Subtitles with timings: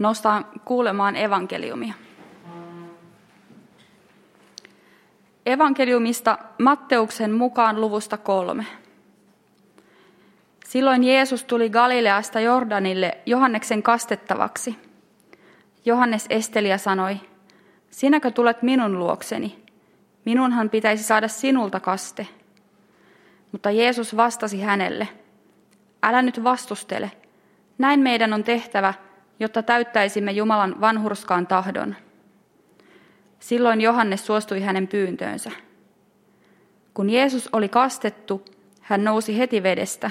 [0.00, 1.94] Nostaan kuulemaan evankeliumia.
[5.46, 8.66] Evankeliumista Matteuksen mukaan luvusta kolme.
[10.64, 14.76] Silloin Jeesus tuli Galileasta Jordanille Johanneksen kastettavaksi.
[15.84, 17.16] Johannes esteli ja sanoi,
[17.90, 19.64] sinäkö tulet minun luokseni?
[20.24, 22.26] Minunhan pitäisi saada sinulta kaste.
[23.52, 25.08] Mutta Jeesus vastasi hänelle,
[26.02, 27.10] älä nyt vastustele.
[27.78, 28.94] Näin meidän on tehtävä,
[29.40, 31.96] jotta täyttäisimme Jumalan vanhurskaan tahdon.
[33.38, 35.50] Silloin Johannes suostui hänen pyyntöönsä.
[36.94, 38.44] Kun Jeesus oli kastettu,
[38.80, 40.10] hän nousi heti vedestä.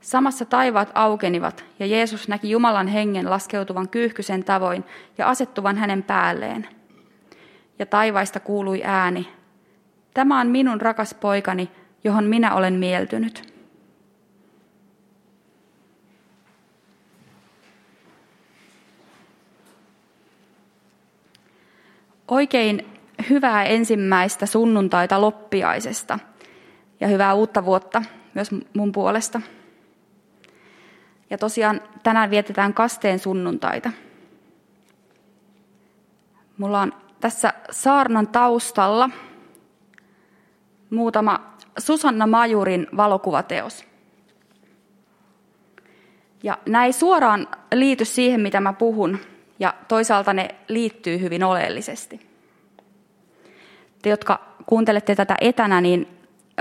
[0.00, 4.84] Samassa taivaat aukenivat ja Jeesus näki Jumalan hengen laskeutuvan kyyhkysen tavoin
[5.18, 6.68] ja asettuvan hänen päälleen.
[7.78, 9.28] Ja taivaista kuului ääni,
[10.14, 11.70] tämä on minun rakas poikani,
[12.04, 13.55] johon minä olen mieltynyt.
[22.28, 22.86] Oikein
[23.30, 26.18] hyvää ensimmäistä sunnuntaita loppiaisesta
[27.00, 28.02] ja hyvää uutta vuotta
[28.34, 29.40] myös mun puolesta.
[31.30, 33.90] Ja tosiaan tänään vietetään kasteen sunnuntaita.
[36.58, 39.10] Mulla on tässä saarnan taustalla
[40.90, 43.84] muutama Susanna Majurin valokuvateos.
[46.42, 49.18] Ja ei suoraan liity siihen, mitä mä puhun,
[49.58, 52.26] ja toisaalta ne liittyy hyvin oleellisesti.
[54.02, 56.08] Te, jotka kuuntelette tätä etänä, niin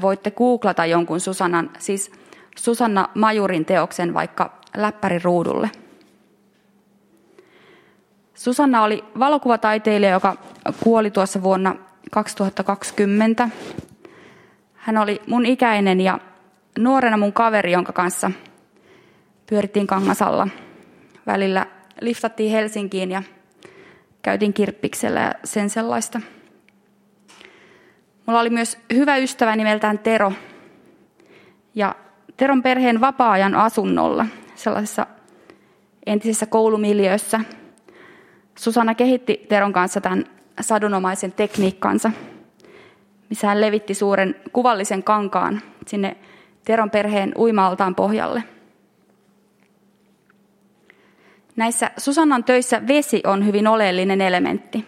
[0.00, 2.12] voitte googlata jonkun Susannan, siis
[2.56, 5.70] Susanna Majurin teoksen vaikka läppärin ruudulle.
[8.34, 10.36] Susanna oli valokuvataiteilija, joka
[10.84, 11.76] kuoli tuossa vuonna
[12.10, 13.48] 2020.
[14.74, 16.18] Hän oli mun ikäinen ja
[16.78, 18.30] nuorena mun kaveri, jonka kanssa
[19.46, 20.48] pyörittiin Kangasalla.
[21.26, 21.66] Välillä
[22.04, 23.22] liftattiin Helsinkiin ja
[24.22, 26.20] käytiin kirppiksellä ja sen sellaista.
[28.26, 30.32] Mulla oli myös hyvä ystävä nimeltään Tero.
[31.74, 31.94] Ja
[32.36, 35.06] Teron perheen vapaa-ajan asunnolla, sellaisessa
[36.06, 37.40] entisessä koulumiljöössä,
[38.58, 40.24] Susanna kehitti Teron kanssa tämän
[40.60, 42.10] sadunomaisen tekniikkansa,
[43.30, 46.16] missä hän levitti suuren kuvallisen kankaan sinne
[46.64, 48.42] Teron perheen uimaaltaan pohjalle.
[51.56, 54.84] Näissä Susannan töissä vesi on hyvin oleellinen elementti.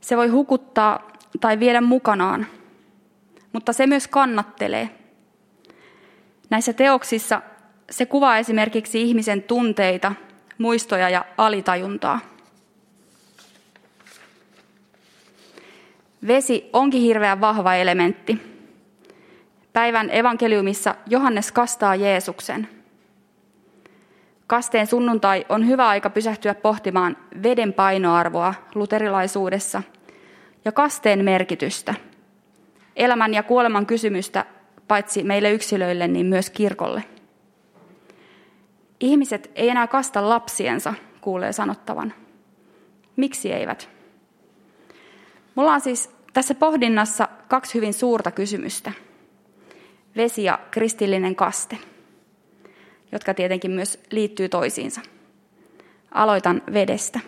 [0.00, 1.10] Se voi hukuttaa
[1.40, 2.46] tai viedä mukanaan,
[3.52, 4.90] mutta se myös kannattelee.
[6.50, 7.42] Näissä teoksissa
[7.90, 10.12] se kuvaa esimerkiksi ihmisen tunteita,
[10.58, 12.20] muistoja ja alitajuntaa.
[16.26, 18.38] Vesi onkin hirveän vahva elementti.
[19.72, 22.68] Päivän evankeliumissa Johannes kastaa Jeesuksen.
[24.52, 29.82] Kasteen sunnuntai on hyvä aika pysähtyä pohtimaan veden painoarvoa luterilaisuudessa
[30.64, 31.94] ja kasteen merkitystä,
[32.96, 34.44] elämän ja kuoleman kysymystä
[34.88, 37.04] paitsi meille yksilöille, niin myös kirkolle.
[39.00, 42.14] Ihmiset ei enää kasta lapsiensa, kuulee sanottavan.
[43.16, 43.88] Miksi eivät?
[45.54, 48.92] Mulla on siis tässä pohdinnassa kaksi hyvin suurta kysymystä.
[50.16, 51.78] Vesi ja kristillinen kaste,
[53.12, 55.00] jotka tietenkin myös liittyy toisiinsa.
[56.10, 57.20] Aloitan vedestä.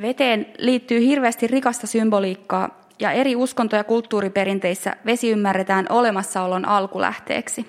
[0.00, 7.66] Veteen liittyy hirveästi rikasta symboliikkaa ja eri uskonto- ja kulttuuriperinteissä vesi ymmärretään olemassaolon alkulähteeksi.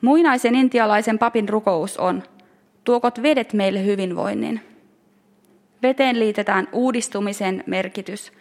[0.00, 2.22] Muinaisen intialaisen papin rukous on,
[2.84, 4.60] tuokot vedet meille hyvinvoinnin.
[5.82, 8.32] Veteen liitetään uudistumisen merkitys,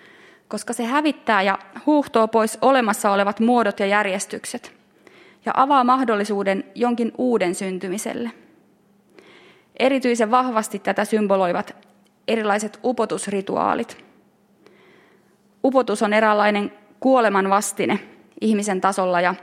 [0.50, 4.74] koska se hävittää ja huuhtoo pois olemassa olevat muodot ja järjestykset
[5.46, 8.32] ja avaa mahdollisuuden jonkin uuden syntymiselle.
[9.80, 11.76] Erityisen vahvasti tätä symboloivat
[12.28, 13.98] erilaiset upotusrituaalit–
[15.64, 18.00] upotus on eräänlainen kuoleman vastine
[18.42, 19.36] ihmisen tasolla ja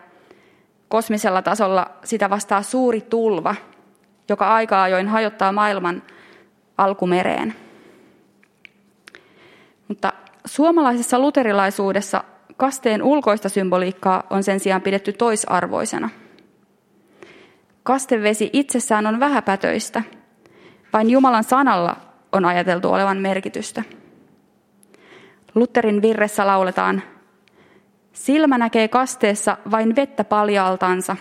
[0.88, 3.54] kosmisella tasolla sitä vastaa suuri tulva,
[4.28, 6.02] joka aika ajoin hajottaa maailman
[6.78, 7.54] alkumereen.
[9.88, 10.12] Mutta
[10.46, 12.24] suomalaisessa luterilaisuudessa
[12.56, 16.10] kasteen ulkoista symboliikkaa on sen sijaan pidetty toisarvoisena.
[17.82, 20.02] Kastevesi itsessään on vähäpätöistä,
[20.92, 21.96] vain Jumalan sanalla
[22.32, 23.82] on ajateltu olevan merkitystä.
[25.54, 27.02] Lutherin virressä lauletaan,
[28.12, 31.16] Silmä näkee kasteessa vain vettä paljaaltansa,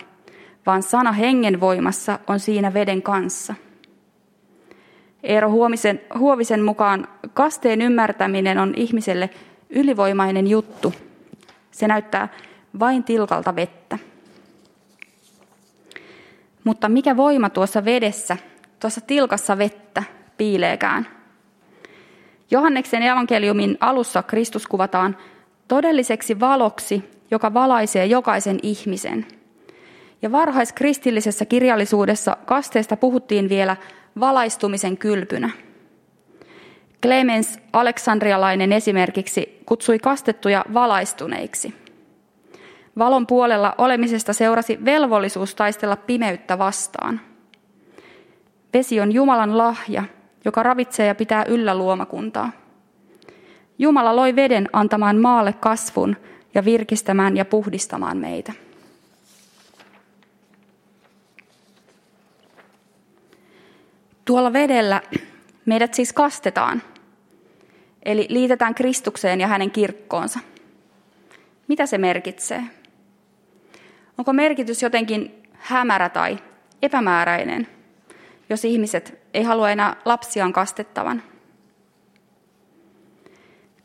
[0.66, 3.54] vaan sana hengen voimassa on siinä veden kanssa.
[5.26, 9.30] Eero Huomisen, Huovisen mukaan kasteen ymmärtäminen on ihmiselle
[9.70, 10.94] ylivoimainen juttu.
[11.70, 12.28] Se näyttää
[12.78, 13.98] vain tilkalta vettä.
[16.64, 18.36] Mutta mikä voima tuossa vedessä,
[18.80, 20.02] tuossa tilkassa vettä
[20.36, 21.06] piileekään?
[22.50, 25.16] Johanneksen evankeliumin alussa Kristus kuvataan
[25.68, 29.26] todelliseksi valoksi, joka valaisee jokaisen ihmisen.
[30.22, 33.76] Ja varhaiskristillisessä kirjallisuudessa kasteesta puhuttiin vielä
[34.20, 35.50] valaistumisen kylpynä.
[37.02, 41.74] Clemens Aleksandrialainen esimerkiksi kutsui kastettuja valaistuneiksi.
[42.98, 47.20] Valon puolella olemisesta seurasi velvollisuus taistella pimeyttä vastaan.
[48.74, 50.04] Vesi on Jumalan lahja,
[50.44, 52.52] joka ravitsee ja pitää yllä luomakuntaa.
[53.78, 56.16] Jumala loi veden antamaan maalle kasvun
[56.54, 58.52] ja virkistämään ja puhdistamaan meitä.
[64.26, 65.02] Tuolla vedellä
[65.66, 66.82] meidät siis kastetaan,
[68.04, 70.38] eli liitetään Kristukseen ja hänen kirkkoonsa.
[71.68, 72.62] Mitä se merkitsee?
[74.18, 76.38] Onko merkitys jotenkin hämärä tai
[76.82, 77.66] epämääräinen,
[78.50, 81.22] jos ihmiset ei halua enää lapsiaan kastettavan?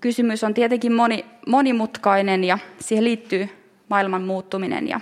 [0.01, 3.49] Kysymys on tietenkin moni, monimutkainen ja siihen liittyy
[3.89, 4.99] maailman muuttuminen ja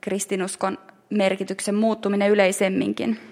[0.00, 0.78] kristinuskon
[1.10, 3.31] merkityksen muuttuminen yleisemminkin.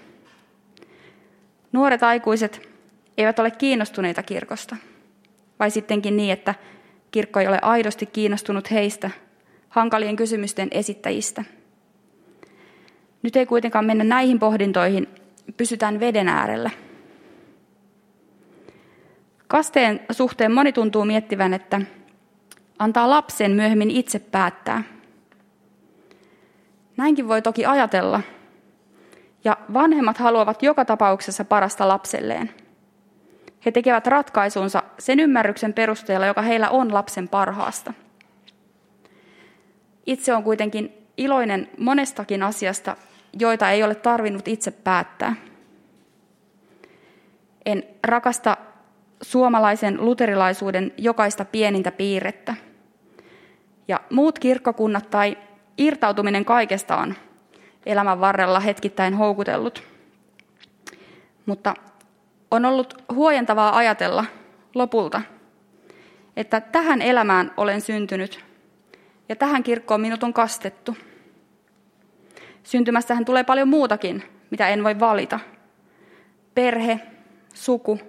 [1.71, 2.69] Nuoret aikuiset
[3.17, 4.75] eivät ole kiinnostuneita kirkosta,
[5.59, 6.55] vai sittenkin niin, että
[7.11, 9.11] kirkko ei ole aidosti kiinnostunut heistä,
[9.69, 11.43] hankalien kysymysten esittäjistä.
[13.23, 15.07] Nyt ei kuitenkaan mennä näihin pohdintoihin,
[15.57, 16.69] pysytään veden äärellä.
[19.47, 21.81] Kasteen suhteen moni tuntuu miettivän, että
[22.79, 24.83] antaa lapsen myöhemmin itse päättää.
[26.97, 28.21] Näinkin voi toki ajatella,
[29.43, 32.51] ja vanhemmat haluavat joka tapauksessa parasta lapselleen.
[33.65, 37.93] He tekevät ratkaisunsa sen ymmärryksen perusteella, joka heillä on lapsen parhaasta.
[40.05, 42.97] Itse on kuitenkin iloinen monestakin asiasta,
[43.39, 45.35] joita ei ole tarvinnut itse päättää.
[47.65, 48.57] En rakasta
[49.21, 52.55] suomalaisen luterilaisuuden jokaista pienintä piirrettä.
[53.87, 55.37] Ja muut kirkkokunnat tai
[55.77, 57.15] irtautuminen kaikesta on
[57.85, 59.83] elämän varrella hetkittäin houkutellut.
[61.45, 61.73] Mutta
[62.51, 64.25] on ollut huojentavaa ajatella
[64.75, 65.21] lopulta,
[66.35, 68.45] että tähän elämään olen syntynyt
[69.29, 70.97] ja tähän kirkkoon minut on kastettu.
[72.63, 75.39] Syntymässähän tulee paljon muutakin, mitä en voi valita.
[76.55, 76.99] Perhe,
[77.53, 77.99] suku,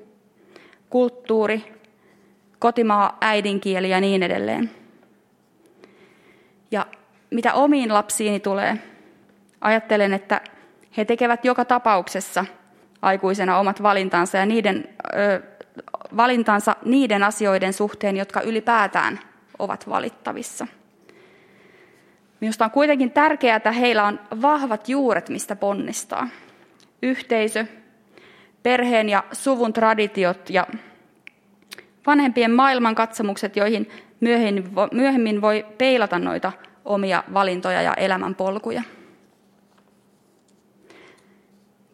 [0.90, 1.74] kulttuuri,
[2.58, 4.70] kotimaa, äidinkieli ja niin edelleen.
[6.70, 6.86] Ja
[7.30, 8.78] mitä omiin lapsiini tulee,
[9.62, 10.40] ajattelen, että
[10.96, 12.44] he tekevät joka tapauksessa
[13.02, 15.42] aikuisena omat valintansa ja niiden, ö,
[16.16, 19.20] valintansa niiden asioiden suhteen, jotka ylipäätään
[19.58, 20.66] ovat valittavissa.
[22.40, 26.28] Minusta on kuitenkin tärkeää, että heillä on vahvat juuret, mistä ponnistaa.
[27.02, 27.66] Yhteisö,
[28.62, 30.66] perheen ja suvun traditiot ja
[32.06, 33.90] vanhempien maailmankatsomukset, joihin
[34.92, 36.52] myöhemmin voi peilata noita
[36.84, 38.82] omia valintoja ja elämänpolkuja.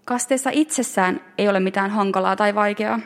[0.09, 3.01] Kasteessa itsessään ei ole mitään hankalaa tai vaikeaa.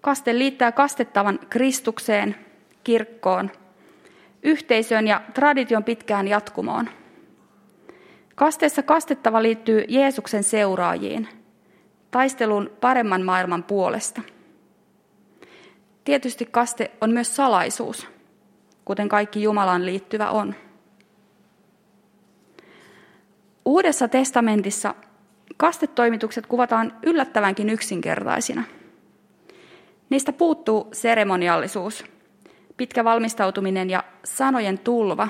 [0.00, 2.36] Kaste liittää kastettavan Kristukseen,
[2.84, 3.50] kirkkoon,
[4.42, 6.88] yhteisöön ja tradition pitkään jatkumoon.
[8.34, 11.28] Kasteessa kastettava liittyy Jeesuksen seuraajiin,
[12.10, 14.22] taisteluun paremman maailman puolesta.
[16.04, 18.08] Tietysti kaste on myös salaisuus,
[18.84, 20.54] kuten kaikki Jumalaan liittyvä on.
[23.64, 24.94] Uudessa testamentissa
[25.56, 28.64] Kastetoimitukset kuvataan yllättävänkin yksinkertaisina.
[30.10, 32.04] Niistä puuttuu seremoniallisuus,
[32.76, 35.28] pitkä valmistautuminen ja sanojen tulva.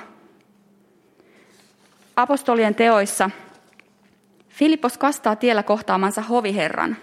[2.17, 3.31] Apostolien teoissa
[4.49, 6.97] Filippos kastaa tiellä kohtaamansa hoviherran.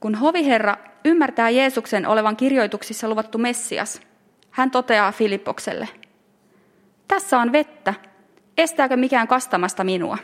[0.00, 4.00] Kun hoviherra ymmärtää Jeesuksen olevan kirjoituksissa luvattu Messias,
[4.50, 5.88] hän toteaa Filippokselle,
[7.08, 7.94] tässä on vettä,
[8.58, 10.18] estääkö mikään kastamasta minua?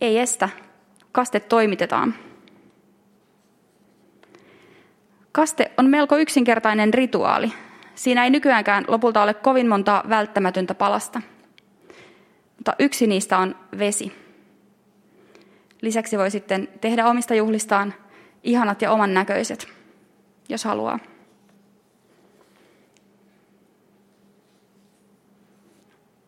[0.00, 0.48] Ei estä.
[1.12, 2.14] Kaste toimitetaan.
[5.32, 7.52] Kaste on melko yksinkertainen rituaali.
[7.94, 11.22] Siinä ei nykyäänkään lopulta ole kovin monta välttämätöntä palasta.
[12.56, 14.12] Mutta yksi niistä on vesi.
[15.82, 17.94] Lisäksi voi sitten tehdä omista juhlistaan
[18.42, 19.68] ihanat ja oman näköiset,
[20.48, 20.98] jos haluaa.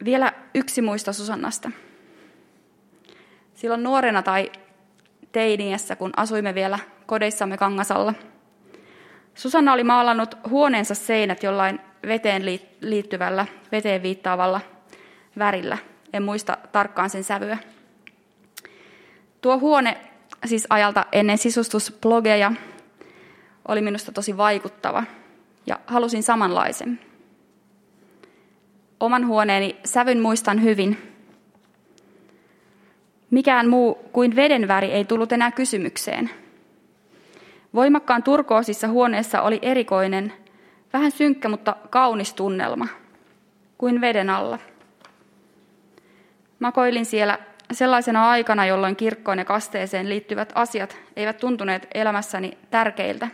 [0.04, 1.70] Vielä yksi muisto Susannasta.
[3.61, 4.52] Silloin nuorena tai
[5.33, 8.14] teiniässä, kun asuimme vielä kodeissamme Kangasalla.
[9.35, 12.43] Susanna oli maalannut huoneensa seinät jollain veteen
[12.81, 14.61] liittyvällä, veteen viittaavalla
[15.38, 15.79] värillä,
[16.12, 17.59] en muista tarkkaan sen sävyä.
[19.40, 19.97] Tuo huone,
[20.47, 22.52] siis ajalta ennen sisustusblogeja,
[23.69, 25.05] oli minusta tosi vaikuttava
[25.67, 27.00] ja halusin samanlaisen.
[29.00, 31.10] Oman huoneeni sävyn muistan hyvin.
[33.30, 36.30] Mikään muu kuin veden väri ei tullut enää kysymykseen.
[37.75, 40.32] Voimakkaan turkoosissa huoneessa oli erikoinen,
[40.92, 42.87] vähän synkkä, mutta kaunis tunnelma,
[43.78, 44.58] kuin veden alla.
[46.58, 47.38] Makoilin siellä
[47.72, 53.28] sellaisena aikana, jolloin kirkkoon ja kasteeseen liittyvät asiat eivät tuntuneet elämässäni tärkeiltä.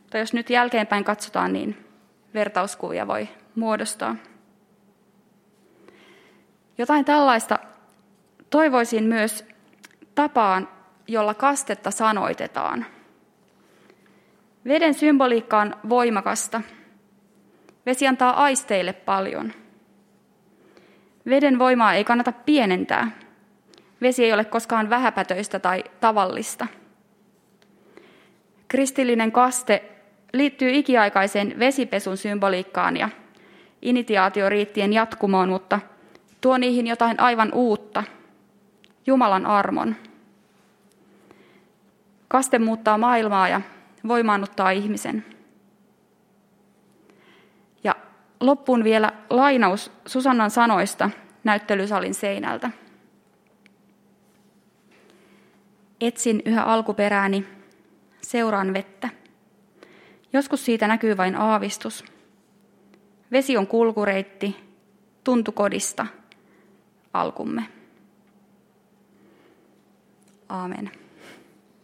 [0.00, 1.86] Mutta jos nyt jälkeenpäin katsotaan, niin
[2.34, 4.16] vertauskuvia voi muodostaa.
[6.78, 7.58] Jotain tällaista
[8.54, 9.44] toivoisin myös
[10.14, 10.68] tapaan,
[11.08, 12.86] jolla kastetta sanoitetaan.
[14.64, 16.60] Veden symboliikka on voimakasta.
[17.86, 19.52] Vesi antaa aisteille paljon.
[21.26, 23.10] Veden voimaa ei kannata pienentää.
[24.00, 26.66] Vesi ei ole koskaan vähäpätöistä tai tavallista.
[28.68, 29.82] Kristillinen kaste
[30.32, 33.08] liittyy ikiaikaiseen vesipesun symboliikkaan ja
[33.82, 35.80] initiaatioriittien jatkumoon, mutta
[36.40, 38.04] tuo niihin jotain aivan uutta,
[39.06, 39.96] Jumalan armon.
[42.28, 43.60] Kaste muuttaa maailmaa ja
[44.08, 45.24] voimaannuttaa ihmisen.
[47.84, 47.94] Ja
[48.40, 51.10] loppuun vielä lainaus Susannan sanoista
[51.44, 52.70] näyttelysalin seinältä.
[56.00, 57.46] Etsin yhä alkuperääni,
[58.22, 59.08] seuraan vettä.
[60.32, 62.04] Joskus siitä näkyy vain aavistus.
[63.32, 64.56] Vesi on kulkureitti,
[65.24, 66.06] tuntukodista,
[67.12, 67.64] alkumme.
[70.50, 70.90] Amen.